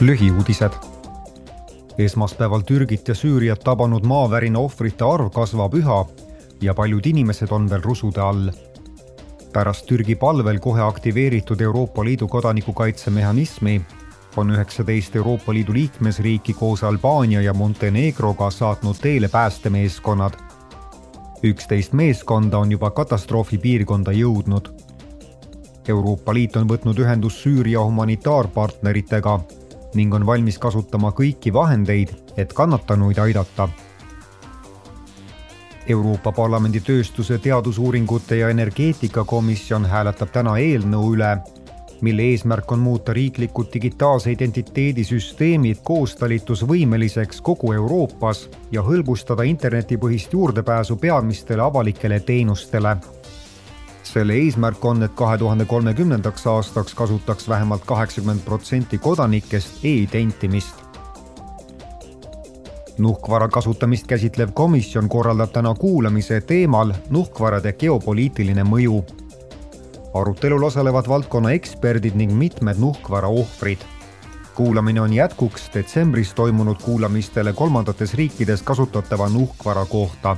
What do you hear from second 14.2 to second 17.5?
on üheksateist Euroopa Liidu liikmesriiki koos Albaania